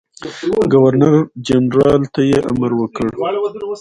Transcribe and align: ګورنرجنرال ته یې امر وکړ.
ګورنرجنرال 0.73 2.01
ته 2.13 2.21
یې 2.29 2.37
امر 2.51 2.71
وکړ. 2.79 3.07